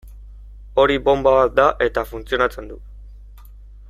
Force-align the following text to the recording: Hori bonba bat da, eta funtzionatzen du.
Hori 0.83 0.95
bonba 1.09 1.33
bat 1.35 1.53
da, 1.59 1.67
eta 1.89 2.05
funtzionatzen 2.13 2.73
du. 2.73 2.79